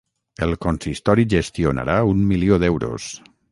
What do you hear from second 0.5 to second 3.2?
consistori gestionarà un milió d'euros.